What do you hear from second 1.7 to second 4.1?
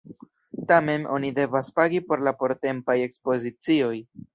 pagi por la portempaj ekspozicioj.